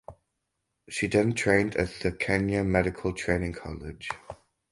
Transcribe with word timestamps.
She 0.89 1.05
then 1.05 1.35
trained 1.35 1.75
at 1.75 1.91
the 2.01 2.11
Kenya 2.11 2.63
Medical 2.63 3.13
Training 3.13 3.53
College. 3.53 4.09